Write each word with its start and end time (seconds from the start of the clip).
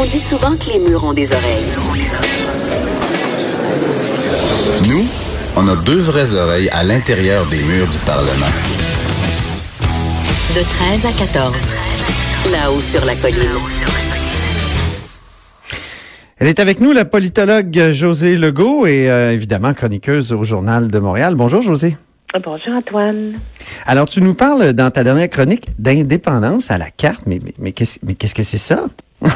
On 0.00 0.04
dit 0.04 0.20
souvent 0.20 0.56
que 0.56 0.72
les 0.72 0.78
murs 0.78 1.02
ont 1.02 1.12
des 1.12 1.32
oreilles. 1.32 1.72
Nous, 4.88 5.04
on 5.56 5.66
a 5.66 5.74
deux 5.74 5.98
vraies 5.98 6.36
oreilles 6.36 6.68
à 6.68 6.84
l'intérieur 6.84 7.44
des 7.46 7.64
murs 7.64 7.88
du 7.88 7.98
Parlement. 8.06 8.46
De 10.54 10.62
13 10.62 11.04
à 11.04 11.10
14. 11.10 11.52
Là-haut 12.52 12.80
sur 12.80 13.04
la 13.04 13.16
colline. 13.16 13.58
Elle 16.38 16.46
est 16.46 16.60
avec 16.60 16.78
nous, 16.80 16.92
la 16.92 17.04
politologue 17.04 17.90
José 17.90 18.36
Legault 18.36 18.86
et 18.86 19.10
euh, 19.10 19.32
évidemment 19.32 19.74
chroniqueuse 19.74 20.32
au 20.32 20.44
Journal 20.44 20.92
de 20.92 20.98
Montréal. 21.00 21.34
Bonjour 21.34 21.60
José. 21.60 21.96
Bonjour 22.34 22.72
Antoine. 22.72 23.34
Alors 23.84 24.06
tu 24.06 24.22
nous 24.22 24.34
parles 24.34 24.74
dans 24.74 24.92
ta 24.92 25.02
dernière 25.02 25.28
chronique 25.28 25.70
d'indépendance 25.76 26.70
à 26.70 26.78
la 26.78 26.92
carte, 26.92 27.22
mais, 27.26 27.40
mais, 27.42 27.54
mais 27.58 27.72
qu'est-ce 27.72 28.34
que 28.34 28.44
c'est 28.44 28.58
ça? 28.58 28.84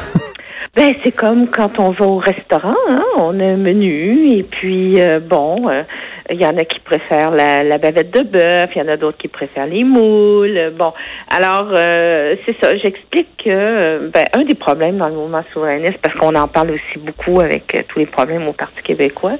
Ben, 0.75 0.91
c'est 1.03 1.15
comme 1.15 1.51
quand 1.51 1.79
on 1.79 1.91
va 1.91 2.05
au 2.07 2.17
restaurant, 2.17 2.73
hein? 2.89 3.03
on 3.17 3.39
a 3.39 3.43
un 3.43 3.57
menu 3.57 4.27
et 4.31 4.41
puis 4.41 4.99
euh, 4.99 5.19
bon, 5.19 5.69
euh, 5.69 5.83
il 6.31 6.41
y 6.41 6.47
en 6.47 6.57
a 6.57 6.65
qui 6.65 6.79
préfèrent 6.79 7.29
la, 7.29 7.63
la 7.63 7.77
bavette 7.77 8.11
de 8.11 8.21
bœuf, 8.21 8.71
il 8.75 8.79
y 8.79 8.81
en 8.81 8.87
a 8.87 8.97
d'autres 8.97 9.19
qui 9.19 9.27
préfèrent 9.27 9.67
les 9.67 9.83
moules. 9.83 10.73
Bon, 10.75 10.91
alors 11.29 11.71
euh, 11.77 12.35
c'est 12.43 12.57
ça. 12.59 12.75
J'explique 12.75 13.27
que 13.45 14.07
ben, 14.07 14.23
un 14.33 14.45
des 14.45 14.55
problèmes 14.55 14.97
dans 14.97 15.09
le 15.09 15.13
mouvement 15.13 15.43
souverainiste, 15.53 15.99
parce 16.01 16.17
qu'on 16.17 16.33
en 16.33 16.47
parle 16.47 16.71
aussi 16.71 16.97
beaucoup 16.97 17.39
avec 17.39 17.85
tous 17.89 17.99
les 17.99 18.07
problèmes 18.07 18.47
au 18.47 18.53
Parti 18.53 18.81
québécois, 18.81 19.37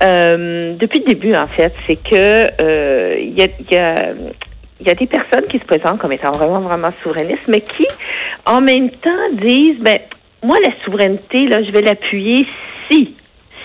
depuis 0.00 1.00
le 1.00 1.04
début 1.04 1.34
en 1.34 1.48
fait, 1.48 1.74
c'est 1.86 1.96
que 1.96 3.20
il 3.20 3.38
y 3.38 3.42
a, 3.42 3.46
y 3.70 3.76
a 3.76 4.14
il 4.80 4.88
y 4.88 4.90
a 4.90 4.94
des 4.94 5.06
personnes 5.06 5.46
qui 5.48 5.58
se 5.58 5.64
présentent 5.64 6.00
comme 6.00 6.12
étant 6.12 6.32
vraiment, 6.32 6.60
vraiment 6.60 6.90
souverainistes, 7.02 7.46
mais 7.46 7.60
qui, 7.60 7.86
en 8.46 8.60
même 8.60 8.90
temps, 8.90 9.10
disent, 9.34 9.78
ben, 9.78 9.98
moi, 10.42 10.58
la 10.60 10.72
souveraineté, 10.84 11.46
là, 11.46 11.62
je 11.62 11.70
vais 11.70 11.82
l'appuyer 11.82 12.46
si 12.90 13.14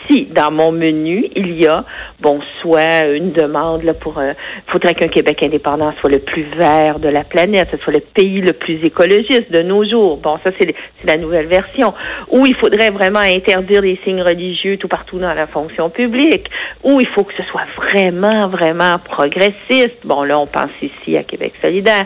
si 0.09 0.25
dans 0.25 0.51
mon 0.51 0.71
menu, 0.71 1.27
il 1.35 1.59
y 1.59 1.67
a, 1.67 1.83
bon, 2.19 2.39
soit 2.61 3.05
une 3.05 3.31
demande 3.31 3.83
là, 3.83 3.93
pour, 3.93 4.17
euh, 4.17 4.33
faudrait 4.67 4.95
qu'un 4.95 5.07
Québec 5.07 5.43
indépendant 5.43 5.93
soit 5.99 6.09
le 6.09 6.19
plus 6.19 6.43
vert 6.43 6.99
de 6.99 7.09
la 7.09 7.23
planète, 7.23 7.69
ce 7.71 7.77
soit 7.77 7.93
le 7.93 7.99
pays 7.99 8.41
le 8.41 8.53
plus 8.53 8.83
écologiste 8.83 9.51
de 9.51 9.61
nos 9.61 9.83
jours. 9.85 10.17
Bon, 10.17 10.37
ça, 10.43 10.51
c'est 10.59 10.73
la 11.03 11.17
nouvelle 11.17 11.47
version. 11.47 11.93
Ou 12.29 12.45
il 12.45 12.55
faudrait 12.55 12.89
vraiment 12.89 13.19
interdire 13.19 13.81
les 13.81 13.99
signes 14.03 14.21
religieux 14.21 14.77
tout 14.77 14.87
partout 14.87 15.19
dans 15.19 15.33
la 15.33 15.47
fonction 15.47 15.89
publique. 15.89 16.49
Ou 16.83 16.99
il 17.01 17.07
faut 17.07 17.23
que 17.23 17.33
ce 17.35 17.43
soit 17.43 17.65
vraiment, 17.75 18.47
vraiment 18.47 18.97
progressiste. 19.03 19.97
Bon, 20.03 20.23
là, 20.23 20.39
on 20.39 20.47
pense 20.47 20.71
ici 20.81 21.17
à 21.17 21.23
Québec 21.23 21.53
solidaire. 21.61 22.05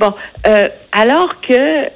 Bon, 0.00 0.12
euh, 0.46 0.68
alors 0.92 1.40
que, 1.40 1.88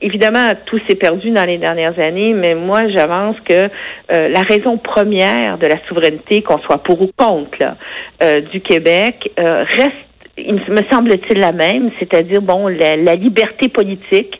évidemment, 0.00 0.48
tout 0.66 0.80
s'est 0.88 0.96
perdu 0.96 1.30
dans 1.30 1.44
les 1.44 1.58
dernières 1.58 1.98
années, 1.98 2.32
mais 2.34 2.54
moi, 2.54 2.88
j'avance 2.88 3.36
que 3.44 3.54
euh, 3.54 4.28
la 4.28 4.40
raison 4.42 4.76
première 4.76 4.99
de 5.04 5.66
la 5.66 5.76
souveraineté, 5.88 6.42
qu'on 6.42 6.58
soit 6.58 6.78
pour 6.78 7.00
ou 7.00 7.10
contre 7.16 7.76
euh, 8.22 8.40
du 8.52 8.60
Québec, 8.60 9.30
euh, 9.38 9.64
reste, 9.64 9.92
il 10.36 10.54
me 10.54 10.82
semble-t-il, 10.90 11.38
la 11.38 11.52
même, 11.52 11.90
c'est-à-dire, 11.98 12.40
bon, 12.40 12.68
la, 12.68 13.14
liberté 13.14 13.68
politique 13.68 14.38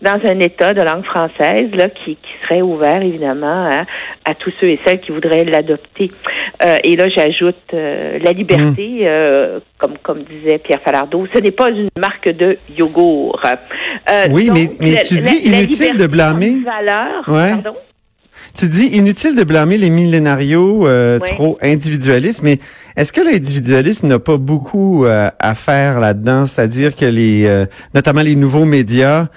dans 0.00 0.18
un 0.24 0.40
État 0.40 0.74
de 0.74 0.82
langue 0.82 1.04
française 1.04 1.70
là, 1.74 1.88
qui, 1.88 2.16
qui 2.16 2.32
serait 2.42 2.62
ouvert 2.62 3.00
évidemment 3.02 3.68
à, 4.24 4.34
tous 4.34 4.52
ceux 4.60 4.68
et 4.70 4.80
celles 4.84 5.00
qui 5.00 5.12
voudraient 5.12 5.44
l'adopter. 5.44 6.10
Euh, 6.64 6.76
et 6.82 6.96
là, 6.96 7.08
j'ajoute 7.08 7.72
la 7.72 8.32
liberté, 8.32 9.04
mmh. 9.04 9.60
comme 9.78 9.98
comme 10.02 10.24
disait 10.24 10.58
Pierre 10.58 10.80
Falardeau, 10.84 11.26
ce 11.32 11.38
n'est 11.38 11.52
pas 11.52 11.70
une 11.70 11.88
marque 11.98 12.28
de 12.32 12.58
yogourt. 12.76 13.40
oui, 14.30 14.50
mais, 14.52 14.68
mais 14.80 15.02
tu 15.02 15.18
dis 15.18 15.48
inutile 15.48 15.98
de 15.98 16.06
blâmer. 16.08 16.56
Valeur, 16.64 17.22
pardon? 17.24 17.76
Tu 18.54 18.68
dis 18.68 18.86
inutile 18.88 19.34
de 19.34 19.44
blâmer 19.44 19.78
les 19.78 19.88
millénarios 19.88 20.86
euh, 20.86 21.18
trop 21.18 21.58
individualistes, 21.62 22.42
mais 22.42 22.58
est-ce 22.96 23.12
que 23.12 23.22
l'individualisme 23.22 24.08
n'a 24.08 24.18
pas 24.18 24.36
beaucoup 24.36 25.06
euh, 25.06 25.30
à 25.38 25.54
faire 25.54 26.00
là-dedans? 26.00 26.46
C'est-à-dire 26.46 26.94
que 26.94 27.06
les, 27.06 27.46
euh, 27.46 27.64
notamment 27.94 28.20
les 28.20 28.34
nouveaux 28.34 28.64
médias, 28.64 29.28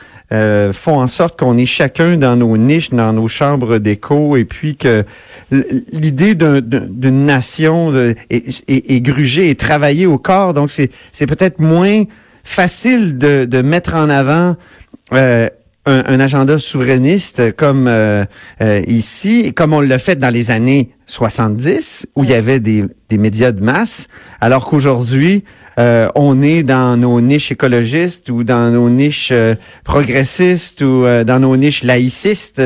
font 0.74 1.00
en 1.00 1.08
sorte 1.08 1.40
qu'on 1.40 1.56
est 1.58 1.68
chacun 1.68 2.18
dans 2.18 2.36
nos 2.36 2.58
niches, 2.58 2.90
dans 2.90 3.14
nos 3.14 3.28
chambres 3.28 3.78
d'écho, 3.78 4.36
et 4.36 4.44
puis 4.44 4.76
que 4.76 5.06
l'idée 5.94 6.36
d'une 6.36 7.26
nation 7.26 7.94
est, 8.30 8.64
est, 8.68 9.02
grugée 9.02 9.50
et 9.50 9.56
travaillée 9.56 10.08
au 10.08 10.18
corps. 10.18 10.54
Donc 10.54 10.72
c'est 10.72 11.28
peut-être 11.28 11.60
moins 11.60 12.04
facile 12.44 13.18
de, 13.18 13.46
de 13.46 13.62
mettre 13.62 13.94
en 13.96 14.10
avant 14.10 14.58
un, 15.86 16.20
agenda 16.20 16.58
souverainiste 16.58 17.56
comme 17.56 17.88
euh, 17.88 18.26
euh, 18.62 18.82
ici, 18.88 19.54
comme 19.54 19.74
on 19.74 19.82
l'a 19.82 20.00
fait 20.00 20.18
dans 20.18 20.34
les 20.34 20.52
années 20.52 20.92
70, 21.06 22.08
où 22.16 22.24
il 22.24 22.32
y 22.32 22.34
avait 22.34 22.60
des, 22.60 22.86
des 23.10 23.18
médias 23.18 23.52
de 23.52 23.62
masse, 23.62 24.08
alors 24.42 24.66
qu'aujourd'hui, 24.66 25.44
euh, 25.78 26.08
on 26.16 26.42
est 26.42 26.64
dans 26.64 26.98
nos 26.98 27.20
niches 27.22 27.52
écologistes 27.52 28.30
ou 28.30 28.44
dans 28.44 28.72
nos 28.72 28.90
niches 28.90 29.34
progressistes 29.84 30.82
ou 30.82 31.04
dans 31.26 31.40
nos 31.40 31.56
niches 31.58 31.84
laïcistes, 31.84 32.62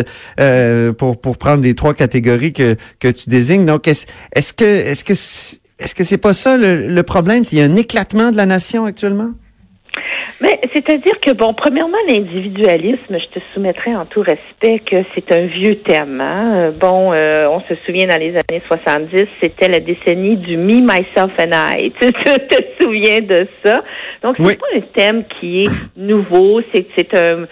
pour, 0.98 1.20
pour 1.20 1.38
prendre 1.38 1.64
les 1.64 1.76
trois 1.76 1.94
catégories 1.94 2.54
que, 2.54 2.76
que 3.00 3.08
tu 3.10 3.30
désignes. 3.30 3.66
Donc, 3.66 3.88
est-ce 3.88 4.06
est 4.34 4.56
que 4.56 4.64
est-ce 4.64 5.04
que 5.04 5.14
est-ce 5.14 5.96
que 5.96 6.04
c'est 6.04 6.18
pas 6.18 6.34
ça 6.34 6.58
le, 6.58 6.88
le 6.88 7.04
problème? 7.04 7.44
S'il 7.44 7.58
y 7.58 7.62
a 7.62 7.66
un 7.66 7.76
éclatement 7.76 8.32
de 8.32 8.38
la 8.38 8.46
nation 8.46 8.86
actuellement? 8.86 9.32
Mais 10.42 10.60
c'est-à-dire 10.74 11.20
que, 11.20 11.32
bon, 11.32 11.54
premièrement, 11.54 11.98
l'individualisme, 12.08 13.18
je 13.20 13.40
te 13.40 13.44
soumettrai 13.54 13.96
en 13.96 14.06
tout 14.06 14.22
respect 14.22 14.80
que 14.80 15.04
c'est 15.14 15.32
un 15.34 15.48
vieux 15.48 15.76
thème. 15.80 16.22
Hein? 16.22 16.72
Bon, 16.80 17.12
euh, 17.12 17.48
on 17.50 17.60
se 17.62 17.76
souvient 17.86 18.08
dans 18.08 18.20
les 18.20 18.32
années 18.32 18.62
70, 18.68 19.26
c'était 19.42 19.68
la 19.68 19.80
décennie 19.80 20.38
du 20.38 20.56
me, 20.56 20.82
myself 20.82 21.32
and 21.40 21.52
I. 21.54 21.92
Tu 22.00 22.12
te, 22.12 22.84
souviens 22.84 23.20
de 23.20 23.48
ça? 23.64 23.84
Donc, 24.24 24.36
c'est 24.38 24.60
pas 24.60 24.68
un 24.78 24.82
thème 24.94 25.24
qui 25.40 25.64
est 25.64 25.98
nouveau. 25.98 26.62
C'est, 26.74 26.88
c'est 26.98 27.14
un, 27.22 27.46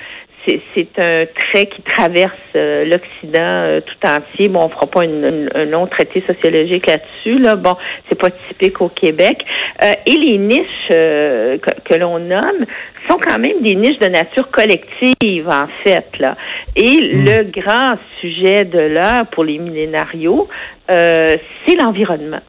c'est 0.74 1.04
un 1.04 1.26
trait 1.26 1.66
qui 1.66 1.82
traverse 1.82 2.32
euh, 2.56 2.86
l'Occident 2.86 3.40
euh, 3.42 3.82
tout 3.82 4.08
entier. 4.08 4.50
Bon, 4.50 4.66
on 4.66 4.70
fera 4.70 4.88
pas 4.88 5.02
un 5.02 5.66
long 5.66 5.88
traité 5.88 6.24
sociologique 6.28 6.88
là-dessus. 6.88 7.40
Là. 7.40 7.56
Bon, 7.56 7.76
c'est 8.08 8.20
pas 8.20 8.30
typique 8.30 8.82
au 8.82 8.90
Québec. 8.90 9.38
Euh, 9.84 9.92
et 10.06 10.18
les 10.18 10.38
niches 10.38 10.88
que, 10.90 11.96
l'on 11.98 12.20
nomme 12.20 12.66
sont 13.10 13.18
quand 13.18 13.40
même 13.40 13.62
des 13.62 13.76
niches 13.76 14.00
de 14.00 14.08
nature 14.08 14.50
collective, 14.52 15.48
en 15.50 15.68
fait. 15.84 16.08
Là. 16.20 16.36
Et 16.76 17.02
hmm. 17.02 17.26
le 17.26 17.44
grand 17.52 17.98
sujet 18.22 18.64
de 18.64 18.80
l'heure 18.80 19.28
pour 19.32 19.44
les 19.44 19.58
millénarios, 19.58 20.48
c'est 20.88 21.76
l'environnement. 21.80 22.42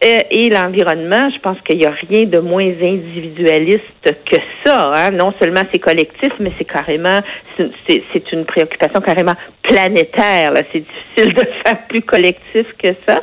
Et 0.00 0.50
l'environnement, 0.50 1.30
je 1.34 1.40
pense 1.40 1.58
qu'il 1.62 1.78
n'y 1.78 1.86
a 1.86 1.92
rien 2.08 2.24
de 2.24 2.38
moins 2.38 2.66
individualiste 2.66 3.82
que 4.04 4.36
ça. 4.66 4.92
Hein. 4.94 5.10
Non 5.12 5.32
seulement 5.40 5.62
c'est 5.72 5.78
collectif, 5.78 6.32
mais 6.40 6.52
c'est 6.58 6.64
carrément, 6.64 7.20
c'est 7.56 8.32
une 8.32 8.44
préoccupation 8.44 9.00
carrément 9.00 9.34
planétaire. 9.62 10.52
C'est 10.72 10.80
difficile 10.80 11.34
de 11.34 11.46
faire 11.64 11.86
plus 11.88 12.02
collectif 12.02 12.66
que 12.82 12.88
ça. 13.08 13.20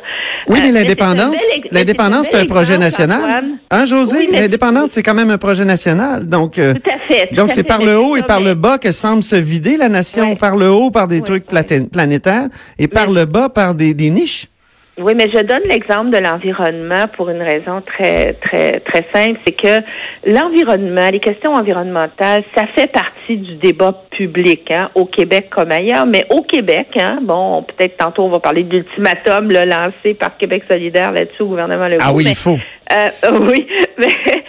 Oui, 0.48 0.60
mais 0.62 0.70
euh, 0.70 0.72
l'indépendance, 0.72 1.60
l'indépendance, 1.70 2.28
c'est 2.30 2.38
un 2.38 2.46
projet 2.46 2.78
national. 2.78 3.44
Hein, 3.70 3.86
José? 3.86 4.28
l'indépendance, 4.30 4.90
c'est 4.90 5.02
quand 5.02 5.14
même 5.14 5.30
un 5.30 5.38
projet 5.38 5.64
national. 5.64 6.26
Donc, 6.26 6.58
euh, 6.58 6.74
tout 6.74 6.90
à 6.90 6.98
fait. 6.98 7.34
donc, 7.34 7.50
c'est 7.50 7.64
par 7.64 7.82
le 7.82 7.98
haut 7.98 8.16
et 8.16 8.22
par 8.22 8.40
le 8.40 8.54
bas 8.54 8.78
que 8.78 8.92
semble 8.92 9.22
se 9.22 9.36
vider 9.36 9.76
la 9.76 9.88
nation. 9.88 10.36
Par 10.36 10.56
le 10.56 10.70
haut, 10.70 10.90
par 10.90 11.08
des 11.08 11.22
trucs 11.22 11.46
planétaires, 11.46 12.48
et 12.78 12.88
par 12.88 13.10
le 13.10 13.24
bas, 13.24 13.48
par 13.48 13.74
des 13.74 13.94
niches. 14.10 14.48
Oui, 14.96 15.14
mais 15.16 15.28
je 15.34 15.40
donne 15.42 15.62
l'exemple 15.68 16.10
de 16.10 16.18
l'environnement 16.18 17.06
pour 17.16 17.28
une 17.28 17.42
raison 17.42 17.80
très, 17.80 18.34
très, 18.34 18.72
très 18.72 19.04
simple, 19.12 19.40
c'est 19.44 19.52
que 19.52 19.82
l'environnement, 20.24 21.10
les 21.10 21.18
questions 21.18 21.52
environnementales, 21.52 22.44
ça 22.56 22.66
fait 22.76 22.86
partie 22.86 23.36
du 23.36 23.56
débat 23.56 24.04
public, 24.12 24.70
hein, 24.70 24.90
au 24.94 25.06
Québec 25.06 25.48
comme 25.50 25.72
ailleurs, 25.72 26.06
mais 26.06 26.24
au 26.30 26.42
Québec, 26.42 26.88
hein, 26.96 27.18
bon, 27.22 27.64
peut-être 27.64 27.96
tantôt 27.96 28.22
on 28.22 28.30
va 28.30 28.38
parler 28.38 28.62
d'ultimatum 28.62 29.50
lancé 29.50 30.14
par 30.14 30.36
Québec 30.36 30.62
solidaire 30.70 31.10
là-dessus 31.10 31.42
au 31.42 31.46
gouvernement 31.46 31.86
Legault. 31.86 31.98
Ah 32.00 32.12
oui, 32.12 32.24
il 32.28 32.36
faut. 32.36 32.56
Euh, 32.92 33.38
oui, 33.48 33.66
mais 33.98 34.43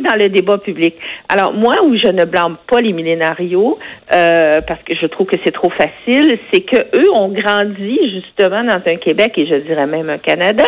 dans 0.00 0.16
le 0.16 0.28
débat 0.28 0.58
public. 0.58 0.94
Alors 1.28 1.52
moi, 1.52 1.74
où 1.84 1.96
je 1.96 2.08
ne 2.08 2.24
blâme 2.24 2.56
pas 2.68 2.80
les 2.80 2.92
millénarios, 2.92 3.78
euh, 4.14 4.60
parce 4.66 4.82
que 4.82 4.94
je 4.94 5.06
trouve 5.06 5.26
que 5.26 5.36
c'est 5.44 5.52
trop 5.52 5.70
facile, 5.70 6.38
c'est 6.52 6.60
que 6.60 6.76
eux 6.76 7.10
ont 7.14 7.28
grandi 7.28 7.98
justement 8.12 8.62
dans 8.62 8.80
un 8.86 8.96
Québec 8.96 9.32
et 9.36 9.46
je 9.46 9.54
dirais 9.56 9.86
même 9.86 10.10
un 10.10 10.18
Canada 10.18 10.64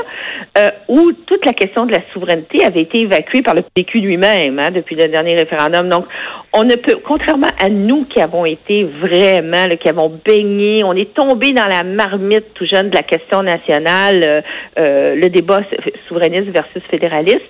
euh, 0.58 0.68
où 0.88 1.12
toute 1.12 1.44
la 1.44 1.52
question 1.52 1.86
de 1.86 1.92
la 1.92 2.00
souveraineté 2.12 2.64
avait 2.64 2.82
été 2.82 3.00
évacuée 3.00 3.42
par 3.42 3.54
le 3.54 3.62
PQ 3.74 4.00
lui-même 4.00 4.58
hein, 4.58 4.70
depuis 4.74 4.96
le 4.96 5.08
dernier 5.08 5.36
référendum. 5.36 5.88
Donc 5.88 6.06
on 6.52 6.64
ne 6.64 6.76
peut, 6.76 6.96
contrairement 7.04 7.50
à 7.62 7.68
nous 7.68 8.04
qui 8.04 8.20
avons 8.20 8.46
été 8.46 8.84
vraiment, 8.84 9.66
qui 9.78 9.88
avons 9.88 10.10
baigné, 10.24 10.82
on 10.84 10.94
est 10.94 11.12
tombé 11.14 11.52
dans 11.52 11.66
la 11.66 11.82
marmite 11.82 12.54
tout 12.54 12.66
jeune 12.66 12.90
de 12.90 12.96
la 12.96 13.02
question 13.02 13.42
nationale, 13.42 14.42
euh, 14.78 15.14
le 15.14 15.28
débat 15.28 15.60
souverainiste 16.08 16.48
versus 16.48 16.82
fédéraliste. 16.90 17.42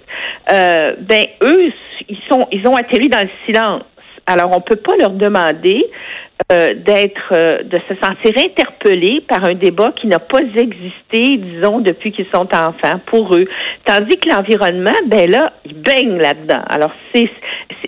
Ben 0.49 1.25
eux, 1.43 1.66
ils 2.09 2.19
sont, 2.31 2.47
ils 2.53 2.67
ont 2.69 2.75
atterri 2.75 3.09
dans 3.09 3.23
le 3.23 3.31
silence. 3.45 3.83
Alors, 4.27 4.51
on 4.57 4.61
peut 4.61 4.77
pas 4.77 4.97
leur 4.99 5.11
demander 5.11 5.87
euh, 6.51 6.75
d'être, 6.75 7.33
euh, 7.33 7.63
de 7.63 7.79
se 7.89 7.95
sentir 8.03 8.33
interpellés 8.37 9.21
par 9.29 9.45
un 9.45 9.55
débat 9.55 9.93
qui 10.01 10.09
n'a 10.09 10.19
pas 10.19 10.41
existé, 10.41 11.39
disons, 11.39 11.79
depuis 11.79 12.11
qu'ils 12.11 12.27
sont 12.35 12.49
enfants 12.53 13.01
pour 13.07 13.37
eux. 13.37 13.47
Tandis 13.85 14.17
que 14.19 14.29
l'environnement, 14.29 14.99
ben 15.07 15.31
là, 15.31 15.53
il 15.65 15.75
baigne 15.75 16.19
là-dedans. 16.19 16.63
Alors, 16.69 16.91
c'est, 17.15 17.31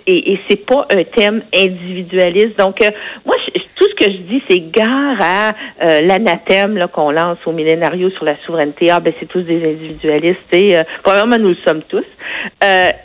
et, 0.07 0.33
et 0.33 0.39
c'est 0.49 0.65
pas 0.65 0.87
un 0.93 1.03
thème 1.03 1.41
individualiste. 1.53 2.57
Donc, 2.57 2.81
euh, 2.81 2.89
moi, 3.25 3.35
tout 3.79 3.85
ce 3.89 3.95
que 3.95 4.11
je 4.11 4.17
dis, 4.17 4.43
c'est 4.49 4.59
gare 4.71 5.17
à 5.21 6.01
l'anathème 6.01 6.75
là, 6.77 6.87
qu'on 6.87 7.11
lance 7.11 7.37
au 7.45 7.53
millénario 7.53 8.09
sur 8.11 8.25
la 8.25 8.35
souveraineté. 8.45 8.87
Ah, 8.91 8.99
ben, 8.99 9.13
c'est 9.19 9.27
tous 9.27 9.41
des 9.43 9.63
individualistes. 9.63 10.39
Et, 10.51 10.75
premièrement, 11.03 11.37
nous 11.39 11.49
le 11.49 11.57
sommes 11.65 11.83
tous. 11.87 12.05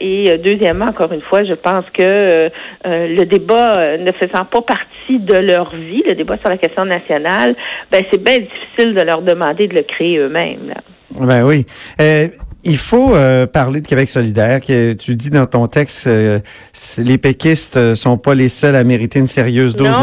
et 0.01 0.37
deuxièmement, 0.39 0.87
encore 0.87 1.13
une 1.13 1.23
fois, 1.23 1.45
je 1.45 1.55
pense 1.55 1.85
que 1.93 2.51
le 2.85 3.25
débat 3.25 3.97
ne 3.99 4.11
faisant 4.13 4.45
pas 4.45 4.63
partie 4.63 5.19
de 5.21 5.37
leur 5.37 5.75
vie, 5.75 6.03
le 6.09 6.15
débat 6.15 6.37
sur 6.39 6.49
la 6.49 6.59
question 6.59 6.85
nationale, 6.85 7.55
ben 7.93 8.03
c'est 8.11 8.23
bien 8.23 8.39
difficile 8.39 8.95
de 8.95 9.03
leur 9.03 9.23
demander 9.23 9.67
de 9.69 9.75
le 9.75 9.83
créer 9.83 10.19
eux-mêmes. 10.19 10.75
Ben 11.21 11.45
oui. 11.45 11.67
Euh, 12.65 12.71
il 12.71 12.77
faut 12.77 13.15
euh, 13.15 13.47
parler 13.47 13.81
de 13.81 13.87
Québec 13.87 14.09
solidaire. 14.09 14.61
Que 14.61 14.93
tu 14.95 15.15
dis 15.15 15.31
dans 15.31 15.47
ton 15.47 15.67
texte, 15.67 16.07
euh, 16.07 16.39
les 16.99 17.19
péquistes 17.19 17.77
euh, 17.77 17.95
sont 17.95 18.19
pas 18.19 18.35
les 18.35 18.49
seuls 18.49 18.77
à 18.77 18.85
mériter 18.85 19.19
une 19.19 19.27
sérieuse 19.27 19.77
dose 19.77 19.97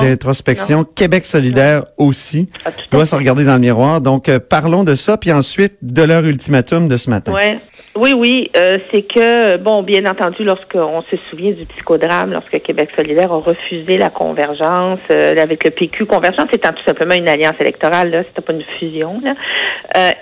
d'introspection. 0.00 0.84
Québec 0.84 1.24
solidaire 1.24 1.84
aussi 1.96 2.48
ah, 2.64 2.70
doit 2.90 3.06
se 3.06 3.14
regarder 3.14 3.44
dans 3.44 3.54
le 3.54 3.60
miroir. 3.60 4.00
Donc, 4.00 4.30
parlons 4.50 4.84
de 4.84 4.94
ça, 4.94 5.16
puis 5.16 5.32
ensuite 5.32 5.76
de 5.82 6.02
leur 6.02 6.24
ultimatum 6.24 6.88
de 6.88 6.96
ce 6.96 7.10
matin. 7.10 7.32
Ouais. 7.32 7.60
Oui, 7.96 8.12
oui, 8.12 8.50
c'est 8.92 9.02
que, 9.02 9.56
bon, 9.58 9.82
bien 9.82 10.04
entendu, 10.06 10.42
lorsqu'on 10.42 11.02
se 11.02 11.16
souvient 11.30 11.52
du 11.52 11.64
psychodrame, 11.64 12.32
lorsque 12.32 12.60
Québec 12.62 12.90
solidaire 12.96 13.32
a 13.32 13.38
refusé 13.38 13.96
la 13.96 14.10
convergence 14.10 14.98
avec 15.10 15.64
le 15.64 15.70
PQ, 15.70 16.06
convergence 16.06 16.46
étant 16.52 16.70
tout 16.70 16.82
simplement 16.84 17.14
une 17.14 17.28
alliance 17.28 17.54
électorale, 17.60 18.10
là, 18.10 18.22
c'était 18.28 18.42
pas 18.42 18.52
une 18.52 18.64
fusion, 18.78 19.20
là, 19.22 19.34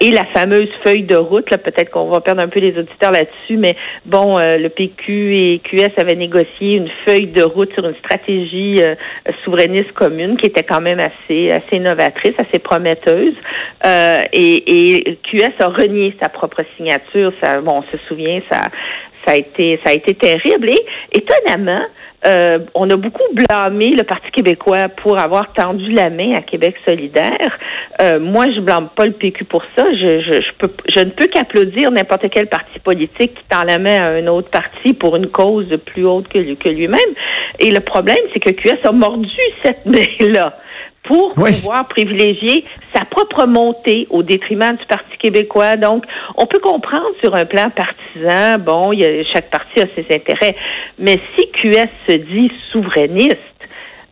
et 0.01 0.11
la 0.11 0.25
fameuse 0.35 0.69
feuille 0.85 1.05
de 1.05 1.17
route, 1.17 1.51
là, 1.51 1.59
peut-être 1.63 1.91
qu'on 1.91 2.11
va 2.11 2.21
perdre 2.21 2.41
un 2.43 2.49
peu 2.49 2.61
les 2.61 2.79
auditeurs 2.79 3.13
là-dessus, 3.13 3.57
mais 3.57 3.75
bon, 4.05 4.39
euh, 4.39 4.57
le 4.57 4.69
PQ 4.69 5.37
et 5.37 5.61
QS 5.61 5.93
avaient 5.99 6.17
négocié 6.17 6.77
une 6.77 6.91
feuille 7.07 7.29
de 7.29 7.43
route 7.43 7.73
sur 7.75 7.87
une 7.87 7.97
stratégie 7.97 8.83
euh, 8.83 8.95
souverainiste 9.45 9.93
commune 9.93 10.37
qui 10.37 10.47
était 10.47 10.65
quand 10.65 10.81
même 10.81 11.01
assez 11.01 11.51
assez 11.51 11.79
novatrice, 11.79 12.35
assez 12.39 12.59
prometteuse. 12.59 13.35
Euh, 13.87 14.19
et, 14.33 14.99
et 14.99 15.19
QS 15.23 15.53
a 15.61 15.67
renié 15.67 16.15
sa 16.23 16.29
propre 16.29 16.63
signature. 16.77 17.33
Ça, 17.43 17.61
bon, 17.61 17.83
on 17.83 17.97
se 17.97 18.03
souvient, 18.09 18.41
ça 18.51 18.69
ça 19.27 19.35
a 19.35 19.37
été 19.37 19.81
ça 19.85 19.93
a 19.93 19.95
été 19.95 20.15
terrible. 20.15 20.71
Et 20.71 21.19
étonnamment, 21.19 21.83
euh, 22.25 22.61
on 22.75 22.89
a 22.89 22.97
beaucoup 22.97 23.25
blâmé 23.33 23.91
le 23.91 24.05
Parti 24.05 24.31
québécois 24.31 24.89
pour 24.89 25.19
avoir 25.19 25.53
tendu 25.53 25.91
la 25.91 26.09
main 26.09 26.33
à 26.37 26.43
Québec 26.43 26.77
solidaire. 26.87 27.59
Euh, 28.01 28.21
moi, 28.21 28.47
je 28.55 28.61
blâme 28.61 28.91
pas 28.95 29.07
le 29.07 29.13
PQ 29.13 29.45
pour 29.45 29.65
ça. 29.77 29.85
Je, 29.93 30.21
je, 30.21 30.41
je, 30.41 30.53
peux, 30.59 30.71
je 30.89 31.01
ne 31.01 31.11
peux 31.11 31.27
qu'applaudir 31.27 31.91
n'importe 31.91 32.29
quel 32.31 32.47
parti 32.47 32.79
politique 32.79 33.35
qui 33.35 33.45
tend 33.49 33.65
la 33.65 33.79
main 33.79 34.03
à 34.03 34.07
un 34.09 34.27
autre 34.29 34.51
parti 34.51 34.95
pour 34.95 35.17
une 35.17 35.29
cause 35.29 35.67
plus 35.85 36.07
haute 36.07 36.29
que, 36.29 36.55
que 36.55 36.69
lui-même. 36.69 37.01
Et 37.59 37.73
le 37.73 37.81
problème, 37.81 38.19
c'est 38.33 38.41
que 38.41 38.51
QS 38.51 38.87
a 38.87 38.93
mordu 38.93 39.29
cette 39.65 39.85
main-là 39.85 40.57
pour 41.05 41.35
pouvoir 41.35 41.89
privilégier 41.89 42.65
sa 42.95 43.05
propre 43.05 43.47
montée 43.47 44.07
au 44.11 44.23
détriment 44.23 44.77
du 44.77 44.85
Parti 44.87 45.17
québécois. 45.19 45.77
Donc, 45.77 46.05
on 46.37 46.47
peut 46.47 46.61
comprendre 46.61 47.09
sur 47.23 47.35
un 47.35 47.45
plan 47.45 47.67
partisan, 47.71 48.59
bon, 48.59 48.93
y 48.93 49.05
a, 49.05 49.25
chaque 49.33 49.51
parti 49.51 49.81
a 49.81 49.87
ses 49.95 50.07
intérêts, 50.15 50.55
mais 50.99 51.19
si 51.37 51.51
QS 51.51 51.89
se 52.09 52.17
dit 52.17 52.53
souverainiste, 52.71 53.39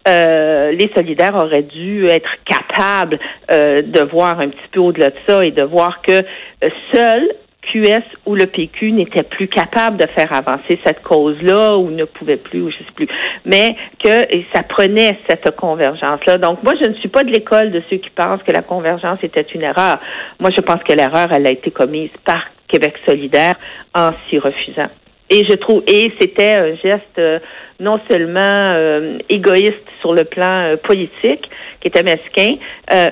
euh, 0.08 0.72
les 0.72 0.90
solidaires 0.96 1.36
auraient 1.36 1.62
dû 1.62 2.06
être 2.06 2.30
capables 2.46 3.18
euh, 3.52 3.82
de 3.82 4.00
voir 4.02 4.40
un 4.40 4.48
petit 4.48 4.68
peu 4.72 4.80
au-delà 4.80 5.08
de 5.08 5.16
ça 5.28 5.44
et 5.44 5.50
de 5.50 5.62
voir 5.62 6.00
que 6.00 6.12
euh, 6.12 6.68
seuls 6.92 7.28
QS 7.62 8.02
ou 8.26 8.34
le 8.34 8.46
PQ 8.46 8.92
n'était 8.92 9.22
plus 9.22 9.48
capable 9.48 9.96
de 9.96 10.06
faire 10.16 10.32
avancer 10.34 10.78
cette 10.84 11.02
cause-là 11.02 11.76
ou 11.76 11.90
ne 11.90 12.04
pouvait 12.04 12.36
plus, 12.36 12.62
ou 12.62 12.70
je 12.70 12.78
sais 12.78 12.92
plus. 12.94 13.08
Mais 13.44 13.76
que 14.02 14.26
ça 14.54 14.62
prenait 14.62 15.18
cette 15.28 15.54
convergence-là. 15.56 16.38
Donc, 16.38 16.62
moi, 16.62 16.74
je 16.82 16.88
ne 16.88 16.94
suis 16.94 17.08
pas 17.08 17.22
de 17.22 17.30
l'école 17.30 17.70
de 17.70 17.82
ceux 17.90 17.98
qui 17.98 18.10
pensent 18.10 18.42
que 18.42 18.52
la 18.52 18.62
convergence 18.62 19.18
était 19.22 19.46
une 19.54 19.62
erreur. 19.62 19.98
Moi, 20.38 20.50
je 20.56 20.62
pense 20.62 20.82
que 20.82 20.92
l'erreur, 20.92 21.28
elle 21.32 21.46
a 21.46 21.50
été 21.50 21.70
commise 21.70 22.10
par 22.24 22.42
Québec 22.68 22.94
solidaire 23.06 23.54
en 23.94 24.10
s'y 24.28 24.38
refusant. 24.38 24.90
Et 25.30 25.46
je 25.48 25.54
trouve, 25.54 25.82
et 25.86 26.12
c'était 26.20 26.54
un 26.56 26.74
geste 26.74 27.18
euh, 27.18 27.38
non 27.78 28.00
seulement 28.10 28.40
euh, 28.42 29.18
égoïste 29.28 29.86
sur 30.00 30.12
le 30.12 30.24
plan 30.24 30.72
euh, 30.72 30.76
politique, 30.76 31.48
qui 31.80 31.88
était 31.88 32.02
mesquin, 32.02 32.56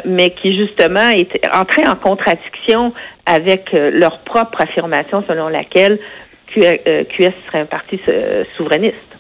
mais 0.05 0.31
qui 0.31 0.55
justement 0.55 1.09
était 1.17 1.41
entré 1.55 1.89
en 1.89 1.95
contradiction 1.95 2.93
avec 3.25 3.71
leur 3.73 4.19
propre 4.25 4.61
affirmation 4.61 5.25
selon 5.27 5.49
laquelle 5.49 5.99
QS 6.53 7.33
serait 7.47 7.61
un 7.61 7.65
parti 7.65 7.99
souverainiste. 8.55 9.18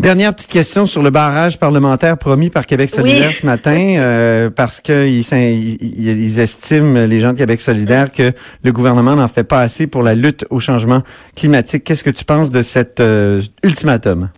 Dernière 0.00 0.32
petite 0.32 0.50
question 0.50 0.86
sur 0.86 1.02
le 1.02 1.10
barrage 1.10 1.58
parlementaire 1.58 2.16
promis 2.18 2.50
par 2.50 2.66
Québec 2.66 2.88
solidaire 2.88 3.34
ce 3.34 3.44
matin, 3.44 3.76
euh, 3.98 4.48
parce 4.48 4.80
qu'ils 4.80 5.24
ils, 5.28 6.40
estiment, 6.40 7.04
les 7.04 7.20
gens 7.20 7.32
de 7.32 7.38
Québec 7.38 7.60
solidaire, 7.60 8.12
que 8.12 8.32
le 8.62 8.72
gouvernement 8.72 9.16
n'en 9.16 9.26
fait 9.26 9.42
pas 9.42 9.60
assez 9.60 9.88
pour 9.88 10.04
la 10.04 10.14
lutte 10.14 10.46
au 10.50 10.60
changement 10.60 11.02
climatique. 11.34 11.82
Qu'est-ce 11.82 12.04
que 12.04 12.10
tu 12.10 12.24
penses 12.24 12.52
de 12.52 12.62
cet 12.62 13.00
euh, 13.00 13.42
ultimatum? 13.64 14.30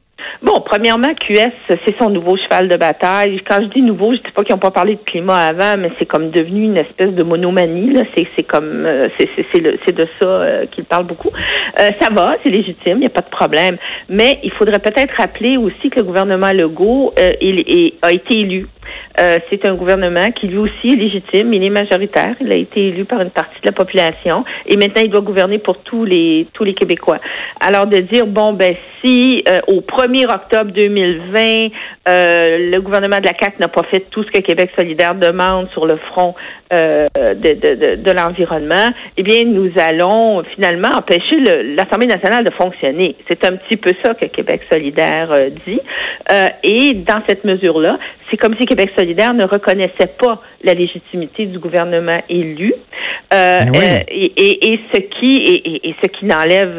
Bon, 0.42 0.60
premièrement, 0.64 1.12
QS, 1.14 1.52
c'est 1.68 1.98
son 2.00 2.10
nouveau 2.10 2.36
cheval 2.36 2.68
de 2.68 2.76
bataille. 2.76 3.40
Quand 3.48 3.58
je 3.60 3.66
dis 3.66 3.82
nouveau, 3.82 4.14
je 4.14 4.18
dis 4.18 4.32
pas 4.34 4.42
qu'ils 4.42 4.54
n'ont 4.54 4.60
pas 4.60 4.70
parlé 4.70 4.94
de 4.94 5.00
climat 5.00 5.36
avant, 5.36 5.76
mais 5.78 5.90
c'est 5.98 6.06
comme 6.06 6.30
devenu 6.30 6.64
une 6.64 6.78
espèce 6.78 7.10
de 7.10 7.22
monomanie. 7.22 7.92
Là. 7.92 8.02
C'est, 8.16 8.26
c'est 8.36 8.44
comme 8.44 8.86
euh, 8.86 9.08
c'est, 9.18 9.28
c'est, 9.36 9.62
c'est, 9.86 9.94
de 9.94 10.06
ça 10.20 10.26
euh, 10.26 10.66
qu'il 10.66 10.84
parle 10.84 11.04
beaucoup. 11.04 11.28
Euh, 11.28 11.90
ça 12.00 12.08
va, 12.10 12.36
c'est 12.42 12.50
légitime, 12.50 12.96
il 12.96 13.00
n'y 13.00 13.06
a 13.06 13.10
pas 13.10 13.20
de 13.20 13.30
problème. 13.30 13.76
Mais 14.08 14.38
il 14.42 14.52
faudrait 14.52 14.78
peut-être 14.78 15.14
rappeler 15.18 15.56
aussi 15.56 15.90
que 15.90 15.98
le 15.98 16.04
gouvernement 16.04 16.52
Legault 16.52 17.12
il, 17.40 17.92
a 18.02 18.12
été 18.12 18.40
élu. 18.40 18.66
C'est 19.16 19.66
un 19.66 19.74
gouvernement 19.74 20.30
qui 20.30 20.46
lui 20.46 20.58
aussi 20.58 20.88
est 20.92 20.96
légitime, 20.96 21.52
il 21.52 21.62
est 21.62 21.70
majoritaire, 21.70 22.34
il 22.40 22.52
a 22.52 22.56
été 22.56 22.88
élu 22.88 23.04
par 23.04 23.20
une 23.20 23.30
partie 23.30 23.60
de 23.60 23.66
la 23.66 23.72
population 23.72 24.44
et 24.66 24.76
maintenant 24.76 25.02
il 25.04 25.10
doit 25.10 25.20
gouverner 25.20 25.58
pour 25.58 25.78
tous 25.82 26.04
les 26.04 26.46
tous 26.54 26.64
les 26.64 26.74
Québécois. 26.74 27.18
Alors 27.60 27.86
de 27.86 27.98
dire 27.98 28.26
bon 28.26 28.54
ben 28.54 28.74
si 29.04 29.44
au 29.68 29.80
1er 29.80 30.24
octobre 30.32 30.72
2020, 30.72 31.68
euh, 32.08 32.70
le 32.72 32.80
gouvernement 32.80 33.18
de 33.18 33.26
la 33.26 33.32
CAQ 33.38 33.56
n'a 33.60 33.68
pas 33.68 33.82
fait 33.84 34.06
tout 34.10 34.24
ce 34.24 34.30
que 34.30 34.38
Québec 34.40 34.70
solidaire 34.76 35.14
demande 35.14 35.68
sur 35.72 35.86
le 35.86 35.96
front 36.12 36.34
euh, 36.72 37.06
de, 37.16 37.96
de, 37.96 38.10
l'environnement, 38.10 38.88
eh 39.16 39.22
bien, 39.22 39.44
nous 39.44 39.70
allons 39.76 40.42
finalement 40.54 40.88
empêcher 40.96 41.36
l'Assemblée 41.76 42.06
nationale 42.06 42.44
de 42.44 42.52
fonctionner. 42.52 43.16
C'est 43.28 43.44
un 43.44 43.56
petit 43.56 43.76
peu 43.76 43.92
ça 44.02 44.14
que 44.14 44.26
Québec 44.26 44.62
solidaire 44.72 45.30
euh, 45.32 45.50
dit. 45.66 45.80
et 46.64 46.94
dans 46.94 47.22
cette 47.28 47.44
mesure-là, 47.44 47.98
c'est 48.30 48.36
comme 48.36 48.54
si 48.54 48.64
Québec 48.64 48.79
solidaire 48.96 49.34
ne 49.34 49.44
reconnaissait 49.44 50.12
pas 50.18 50.40
la 50.62 50.74
légitimité 50.74 51.46
du 51.46 51.58
gouvernement 51.58 52.20
élu. 52.28 52.74
Ben 53.30 53.72
et, 54.08 54.72
et, 54.72 54.80
ce 54.92 55.00
qui 55.00 55.36
et, 55.36 55.88
et 55.88 55.94
ce 56.02 56.08
qui 56.08 56.24
n'enlève, 56.24 56.74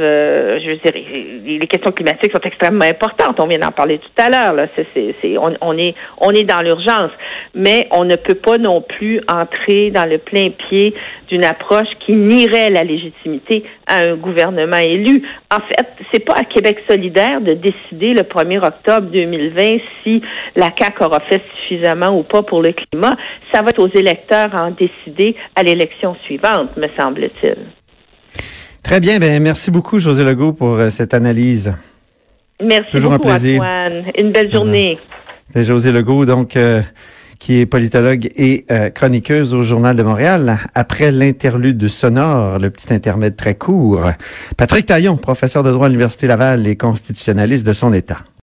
je 0.61 0.69
veux 0.69 0.75
dire, 0.75 1.59
les 1.59 1.67
questions 1.67 1.91
climatiques 1.91 2.31
sont 2.33 2.41
extrêmement 2.43 2.85
importantes. 2.85 3.39
On 3.39 3.47
vient 3.47 3.59
d'en 3.59 3.71
parler 3.71 3.99
tout 3.99 4.23
à 4.23 4.29
l'heure. 4.29 4.53
Là, 4.53 4.67
c'est, 4.75 5.37
on, 5.37 5.55
on, 5.61 5.77
est 5.77 5.95
on 6.19 6.31
est 6.31 6.43
dans 6.43 6.61
l'urgence, 6.61 7.11
mais 7.55 7.87
on 7.91 8.03
ne 8.03 8.15
peut 8.15 8.35
pas 8.35 8.57
non 8.57 8.81
plus 8.81 9.21
entrer 9.27 9.91
dans 9.91 10.05
le 10.05 10.17
plein 10.17 10.49
pied 10.49 10.93
d'une 11.29 11.45
approche 11.45 11.87
qui 12.05 12.15
nierait 12.15 12.69
la 12.69 12.83
légitimité 12.83 13.63
à 13.91 14.05
un 14.05 14.15
gouvernement 14.15 14.77
élu. 14.77 15.21
En 15.51 15.59
fait, 15.59 15.87
c'est 16.11 16.23
pas 16.25 16.33
à 16.33 16.43
Québec 16.43 16.77
solidaire 16.89 17.41
de 17.41 17.53
décider 17.53 18.13
le 18.13 18.23
1er 18.23 18.65
octobre 18.65 19.11
2020 19.11 19.61
si 20.03 20.21
la 20.55 20.69
CAQ 20.77 21.03
aura 21.03 21.19
fait 21.29 21.41
suffisamment 21.61 22.17
ou 22.17 22.23
pas 22.23 22.41
pour 22.41 22.61
le 22.61 22.73
climat. 22.73 23.13
Ça 23.53 23.61
va 23.61 23.71
être 23.71 23.83
aux 23.83 23.93
électeurs 23.93 24.55
à 24.55 24.65
en 24.65 24.71
décider 24.71 25.35
à 25.55 25.63
l'élection 25.63 26.15
suivante, 26.25 26.75
me 26.77 26.87
semble-t-il. 26.97 27.57
Très 28.81 28.99
bien. 28.99 29.19
Ben, 29.19 29.41
merci 29.43 29.71
beaucoup, 29.71 29.99
José 29.99 30.23
Legault, 30.23 30.53
pour 30.53 30.75
euh, 30.75 30.89
cette 30.89 31.13
analyse. 31.13 31.73
Merci 32.63 32.91
Toujours 32.91 33.11
beaucoup, 33.11 33.27
un 33.27 33.31
plaisir. 33.31 33.61
Antoine. 33.61 34.05
Une 34.17 34.31
belle 34.31 34.49
journée. 34.51 34.99
C'est 35.49 35.63
José 35.63 35.91
Legault, 35.91 36.25
donc, 36.25 36.55
euh, 36.55 36.81
qui 37.41 37.59
est 37.59 37.65
politologue 37.65 38.29
et 38.35 38.65
euh, 38.71 38.91
chroniqueuse 38.91 39.55
au 39.55 39.63
Journal 39.63 39.95
de 39.95 40.03
Montréal. 40.03 40.59
Après 40.75 41.11
l'interlude 41.11 41.87
sonore, 41.87 42.59
le 42.59 42.69
petit 42.69 42.93
intermède 42.93 43.35
très 43.35 43.55
court, 43.55 44.11
Patrick 44.57 44.85
Taillon, 44.85 45.17
professeur 45.17 45.63
de 45.63 45.71
droit 45.71 45.87
à 45.87 45.89
l'Université 45.89 46.27
Laval 46.27 46.67
et 46.67 46.75
constitutionnaliste 46.75 47.65
de 47.65 47.73
son 47.73 47.93
État. 47.93 48.19